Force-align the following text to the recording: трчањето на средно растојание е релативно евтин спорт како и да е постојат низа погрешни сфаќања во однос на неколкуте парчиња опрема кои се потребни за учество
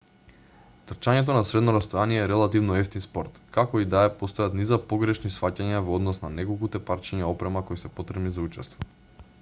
трчањето 0.91 1.33
на 1.35 1.41
средно 1.49 1.73
растојание 1.75 2.21
е 2.21 2.29
релативно 2.31 2.77
евтин 2.77 3.03
спорт 3.05 3.37
како 3.57 3.83
и 3.83 3.87
да 3.91 4.01
е 4.09 4.13
постојат 4.23 4.57
низа 4.61 4.81
погрешни 4.93 5.33
сфаќања 5.37 5.85
во 5.91 6.01
однос 6.01 6.23
на 6.25 6.33
неколкуте 6.41 6.83
парчиња 6.89 7.31
опрема 7.35 7.67
кои 7.69 7.83
се 7.85 7.93
потребни 8.01 8.35
за 8.39 8.49
учество 8.49 8.91